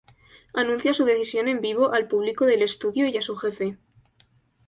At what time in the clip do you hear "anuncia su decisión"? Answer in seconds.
0.55-1.47